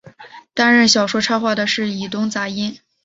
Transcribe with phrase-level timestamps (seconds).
[0.55, 2.79] 担任小说插画的是伊东杂音。